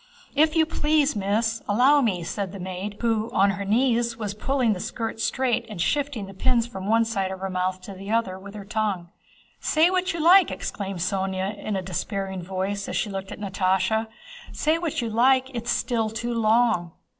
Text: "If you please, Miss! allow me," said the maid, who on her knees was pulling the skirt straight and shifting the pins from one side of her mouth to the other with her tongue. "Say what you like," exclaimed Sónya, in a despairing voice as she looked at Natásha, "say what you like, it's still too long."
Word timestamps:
"If 0.33 0.55
you 0.55 0.65
please, 0.65 1.15
Miss! 1.15 1.61
allow 1.69 2.01
me," 2.01 2.23
said 2.23 2.53
the 2.53 2.59
maid, 2.59 2.97
who 3.01 3.29
on 3.33 3.51
her 3.51 3.63
knees 3.63 4.17
was 4.17 4.33
pulling 4.33 4.73
the 4.73 4.79
skirt 4.79 5.19
straight 5.19 5.63
and 5.69 5.79
shifting 5.79 6.25
the 6.25 6.33
pins 6.33 6.65
from 6.65 6.87
one 6.87 7.05
side 7.05 7.29
of 7.29 7.39
her 7.41 7.51
mouth 7.51 7.81
to 7.81 7.93
the 7.93 8.09
other 8.09 8.39
with 8.39 8.55
her 8.55 8.65
tongue. 8.65 9.09
"Say 9.59 9.91
what 9.91 10.11
you 10.11 10.19
like," 10.19 10.49
exclaimed 10.49 11.01
Sónya, 11.01 11.55
in 11.55 11.75
a 11.75 11.83
despairing 11.83 12.41
voice 12.41 12.89
as 12.89 12.95
she 12.97 13.11
looked 13.11 13.31
at 13.31 13.39
Natásha, 13.39 14.07
"say 14.51 14.79
what 14.79 15.01
you 15.03 15.09
like, 15.11 15.51
it's 15.53 15.69
still 15.69 16.09
too 16.09 16.33
long." 16.33 16.93